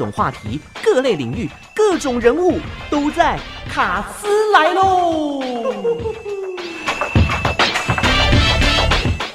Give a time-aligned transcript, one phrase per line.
[0.00, 3.38] 种话题、各类领域、各种人物都在
[3.68, 6.39] 卡斯来喽。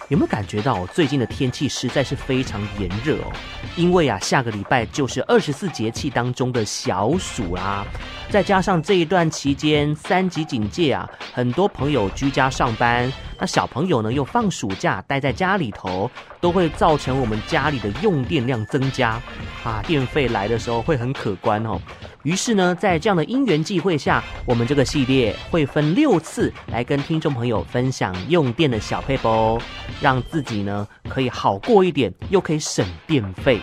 [0.09, 3.31] 有没有感觉到最近的天气实在是非常炎热哦？
[3.75, 7.83] 因为啊，下个礼拜就是二十四节气当中的小暑啦，
[8.29, 16.09] 再加上这一段期间三级警戒啊，很多朋友居家上班，那小朋友呢又放暑假待在家里头，
[16.39, 19.19] 都会造成我们家里的用电量增加
[19.63, 21.81] 啊，电费来的时候会很可观哦。
[22.25, 29.61] 于是呢，在这样的因缘际会下，我们这个系列会分六次来跟听众朋友分享用电的小撇步，
[30.01, 33.59] 让自己呢可以好过一点，又可以省电费。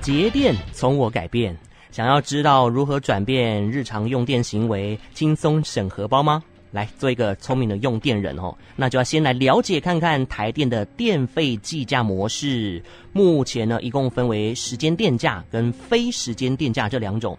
[0.00, 1.54] 节电从我改变，
[1.90, 6.42] 想要知道如何转变日常用电行为，轻松省荷包吗？
[6.70, 12.82] 来做一个聪明的用电人哦，那就要先来了解看看台电的电费计价模式。
[13.12, 17.38] 目前呢，一共分为时间电价跟非时间电价这两种。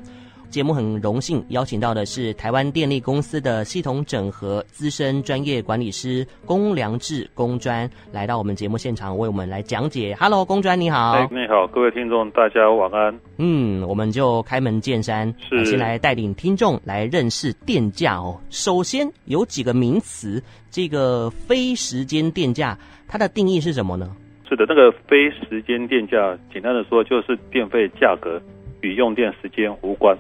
[0.49, 10.17] 节目很荣幸邀请到的是台湾电力公司的系统整合资深专业管理师龚良志龚专来到我们节目现场为我们来讲解。
[10.19, 11.11] Hello，龚专你好。
[11.11, 13.19] 哎，你好，各位听众大家晚安。
[13.37, 18.35] 嗯，我们就开门见山，是先来带领听众来认识电价哦。
[18.49, 20.41] 首先有几个名词，
[20.71, 22.75] 这个非时间电价
[23.07, 24.15] 它的定义是什么呢？
[24.49, 28.41] 是的，那个非时间电价，简单的说就是电费价格
[28.81, 30.17] 与用电时间无关。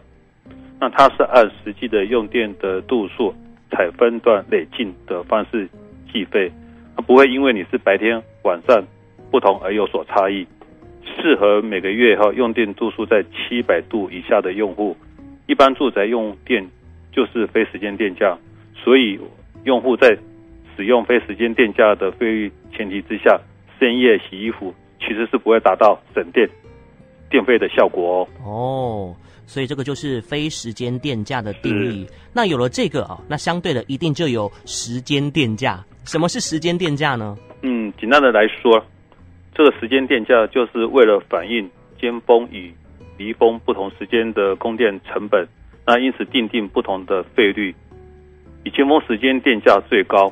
[0.79, 3.33] 那它是按实际的用电的度数，
[3.69, 5.67] 采分段累进的方式
[6.11, 6.51] 计费，
[6.95, 8.83] 它不会因为你是白天晚上
[9.29, 10.47] 不同而有所差异。
[11.03, 14.95] 适合每个月哈用电度数在七百度以下的用户，
[15.47, 16.65] 一般住宅用电
[17.11, 18.37] 就是非时间电价，
[18.73, 19.19] 所以
[19.65, 20.17] 用户在
[20.77, 23.37] 使用非时间电价的费率前提之下，
[23.79, 26.47] 深夜洗衣服其实是不会达到省电
[27.29, 28.27] 电费的效果哦。
[28.45, 29.15] 哦。
[29.49, 32.07] 所以这个就是非时间电价的定义。
[32.31, 35.83] 那有了这个啊，那相对的一定就有时间电价。
[36.05, 37.35] 什么是时间电价呢？
[37.63, 38.85] 嗯，简单的来说，
[39.55, 41.67] 这个时间电价就是为了反映
[41.99, 42.71] 尖峰与
[43.17, 45.47] 离峰不同时间的供电成本，
[45.83, 47.73] 那因此定定不同的费率。
[48.63, 50.31] 以尖峰时间电价最高，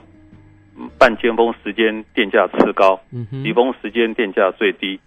[1.00, 3.02] 半尖峰时间电价次高，
[3.44, 5.00] 离峰时间电价最低。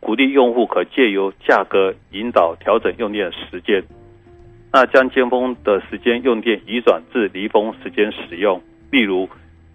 [0.00, 3.82] 鼓励用户可借由价格引导调整用电时间，
[4.72, 8.62] 那将尖峰的时间用电移转至离峰时间使用。
[8.92, 9.28] 例如，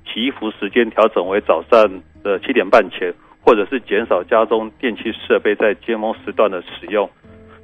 [0.05, 7.09] 洗衣服时间调整为早上的七点半前，或者是减少家中电器设备在尖峰时段的使用。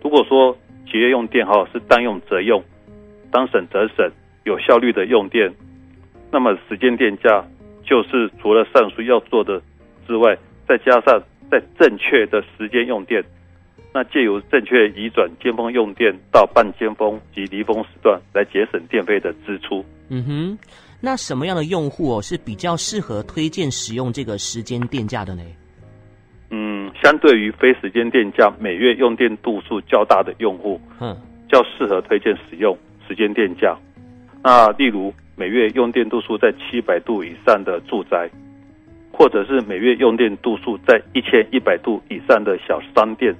[0.04, 0.58] 如果说
[0.92, 2.62] 节约用电哈是当用则用，
[3.32, 4.12] 当省则省，
[4.44, 5.54] 有效率的用电，
[6.32, 7.46] 那么时间电价
[7.86, 9.62] 就是除了上述要做的
[10.06, 10.38] 之外，
[10.68, 11.24] 再加上。
[11.50, 13.24] 在正确的时间用电，
[13.94, 19.84] 那借由正确移转尖峰用电到半尖峰及离峰时段，来节省电费的支出。
[20.10, 20.60] 嗯哼，
[21.02, 25.44] 那什么样的用户哦是比较适合推荐使用这个时间电价的呢？
[26.50, 31.16] 嗯，相对于非时间电价，每月用电度数较大的用户，嗯，
[31.50, 32.78] 较适合推荐使用
[33.08, 33.78] 时间电价。
[34.44, 38.30] 那例如每月用电度数在七百度以上的住宅。
[39.18, 43.34] 或者是每月用电度数在一千一百度以上的小商店，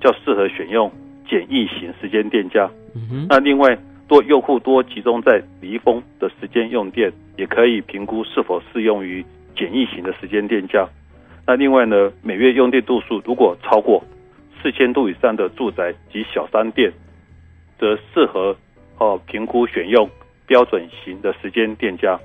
[0.00, 0.90] 较适合选用
[1.30, 2.68] 简易型时间电价。
[2.96, 3.28] 嗯。
[3.30, 3.78] 那另外，
[4.08, 9.24] 多用户多集中在离峰的时间用电，也可以评估是否适用于
[9.56, 10.88] 简易型的时间电价。
[11.46, 14.02] 那另外呢，每月用电度数如果超过
[14.60, 16.92] 四千度以上的住宅及小商店，
[17.78, 18.56] 则适合
[18.98, 20.10] 哦评估选用
[20.48, 22.18] 标准型的时间电价。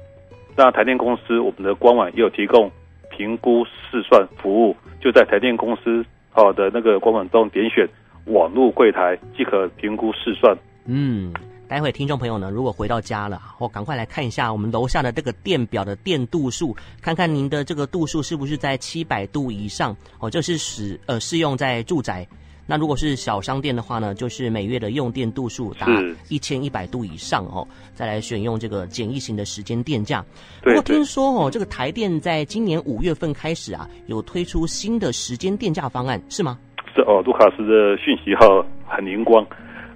[0.56, 2.72] 那台电公司我们的官网也有提供。
[3.18, 7.88] 评估试算服务就在台电公司好的那个官网中点选
[8.26, 10.56] 网络柜台即可评估试算。
[10.86, 11.34] 嗯，
[11.68, 22.28] 待会听众朋友呢，如果回到家了，我赶快来看一下我们楼下的这个电表的电度数，看看您的这个度数是不是在七百度以上哦，这、是使呃适用在住宅。
[22.68, 25.88] 那如果是小商店的话呢，就是每月的用电度数达
[26.30, 30.24] 一千一百度以上哦，再来选用这个简易型的时间电价。
[30.62, 36.60] 不过听说哦，这个台电在今年五月份开始啊，有推出新的时间电价方案，是吗？
[36.94, 39.46] 是哦，卢卡斯的讯息号很灵光。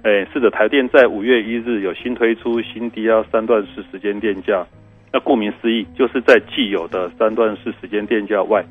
[0.02, 4.66] 哎，是的，台电在五月一日有新推出新低压三段式时间电价。
[5.12, 8.64] 那顾名思义，就是在既有的三段式时间电价外。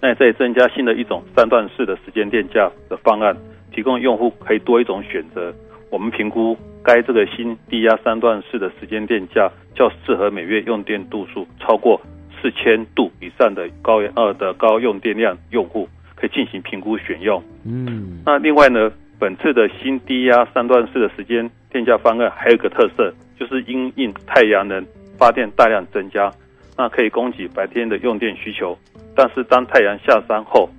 [0.00, 3.36] 那再增加新的一种三段式的时间电价的方案，
[3.72, 5.52] 提供用户可以多一种选择。
[5.90, 12.00] 我们评估该这个新低压三段式的时间电价较适合每月用电度数超过
[12.40, 17.42] 四千度以上的高呃的高用电量用户，可以进行评估选用。
[17.64, 24.86] 嗯，那另外呢，本次的新低压三段式的时间电价方案还有一个特色，就是因应太阳能
[25.18, 26.30] 发电大量增加，
[26.78, 28.78] 那可以供给白天的用电需求。
[29.16, 30.70] 但是当太阳下山后，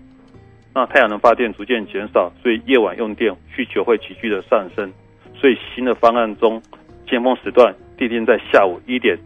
[0.74, 4.92] 那太阳能发电逐渐减少，所以夜晚用电需求会急剧的上升。
[5.36, 6.62] 所以新的方案中，
[7.06, 9.18] 尖峰时段订定在下午一点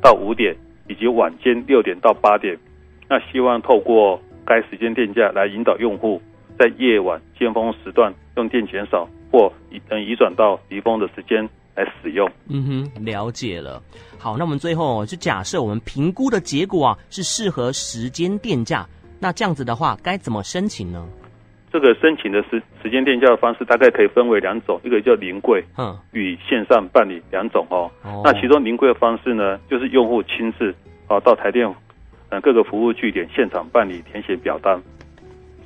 [0.00, 0.56] 到五点，
[0.88, 2.56] 以及晚间六点到八点。
[3.08, 6.20] 那希望透过该时间电价来引导用户。
[6.58, 12.30] 在夜晚尖峰时段用电减少，或移能移转到离峰的时间来使用。
[12.48, 12.64] 嗯
[12.94, 13.82] 哼，了解了。
[14.18, 18.86] 好，那我们最后就假设我们评估的结果啊是适合时间电价，
[19.18, 21.06] 那这样子的话该怎么申请呢？
[21.72, 27.90] 这个申请的时时间电价的方式大概可以分为两种，一个叫临柜，嗯，与线上办理两种哦。
[28.02, 30.74] 哦，那其中临柜的方式呢，就是用户亲自
[31.06, 31.66] 啊到台电
[32.28, 34.80] 呃各个服务据点现场办理填写表单。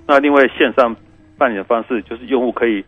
[0.07, 0.95] 那另外线上
[1.37, 2.85] 办理的方式，就是用户可以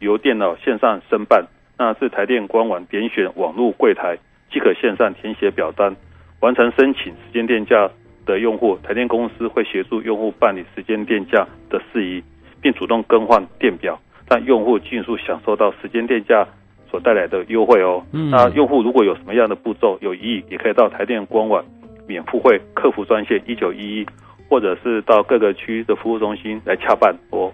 [0.00, 1.46] 由电脑线上申办，
[1.78, 4.16] 那是台电官网点选网络柜台
[4.50, 5.94] 即可线上填写表单，
[6.40, 7.90] 完成申请时间电价
[8.24, 12.22] 的用户，台电公司会协助用户办理时间电价的事宜，
[12.60, 16.46] 并主动更换电表，让用户尽速享受到时间电价
[16.90, 18.04] 所带来的优惠哦。
[18.12, 18.30] 嗯。
[18.30, 21.64] 那用户如果有什么样的步骤有疑义，也可以到台电官网
[22.06, 24.06] 免付费客服专线一九一一。
[24.48, 27.52] 或者是到各个区的服务中心来洽办哦。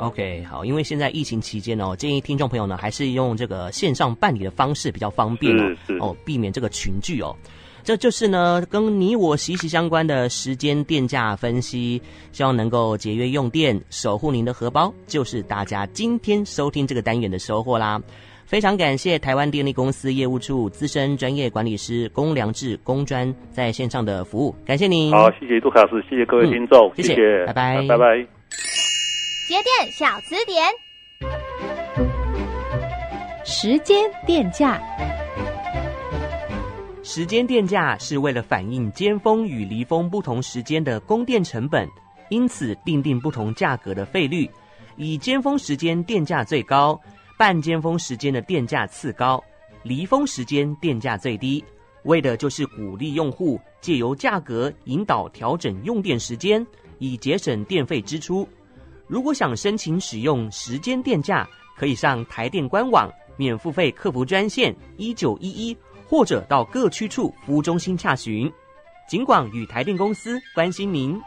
[0.00, 7.36] OK，好，因为现在疫情期间哦，建议听众朋友呢还是用这个线上办理的方式比较方便哦，哦，避免这个群聚哦。
[7.82, 12.00] 这就是呢跟你我息息相关的时间电价分析，
[12.30, 18.00] 希望能够节约用电，守护您的荷包，就是大家今天收听这个单元的收获啦。
[18.44, 25.12] 非常感谢台湾电力公司业务处资深专业管理师龚良志龚专在线上的服务，感谢您。
[25.12, 28.39] 好，谢谢杜卡斯，谢谢各位听众，嗯、谢谢，谢谢，拜拜，拜拜。
[29.50, 30.64] 节电小词典，
[33.44, 34.80] 时间电价，
[37.02, 41.88] 时间电价是为了反映尖峰与离峰不同时间的供电成本，
[42.28, 44.48] 因此定，定不同价格的费率，
[44.94, 46.96] 以尖峰时间电价最高。
[47.36, 49.42] 半尖峰时间的电价次高，
[49.82, 51.64] 离峰时间电价最低，
[52.04, 56.64] 为的就是鼓励用户借由价格引导调整用电时间，
[56.98, 58.48] 以节省电费支出。
[59.10, 61.44] 如果想申请使用时间电价，
[61.76, 65.76] 可以上台电官网免付费客服专线一九一一，
[66.06, 68.48] 或者到各区处服务中心查询。
[69.08, 71.20] 尽管与台电公司关心您。